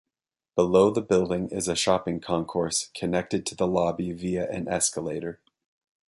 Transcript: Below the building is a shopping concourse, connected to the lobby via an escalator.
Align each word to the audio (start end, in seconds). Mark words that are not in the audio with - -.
Below 0.55 0.89
the 0.89 1.03
building 1.03 1.49
is 1.49 1.67
a 1.67 1.75
shopping 1.75 2.19
concourse, 2.19 2.89
connected 2.95 3.45
to 3.45 3.55
the 3.55 3.67
lobby 3.67 4.13
via 4.13 4.49
an 4.49 4.67
escalator. 4.67 5.39